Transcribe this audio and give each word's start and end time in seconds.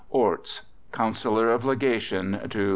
ORTS, 0.09 0.63
_Councillor 0.91 1.53
of 1.53 1.63
Legation 1.63 2.49
to 2.49 2.59
H. 2.69 2.69